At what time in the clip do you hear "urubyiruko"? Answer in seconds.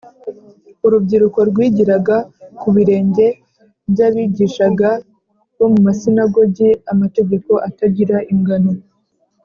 0.85-1.39